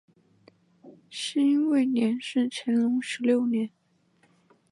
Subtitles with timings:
[1.11, 3.69] 辛未年是乾隆十六年。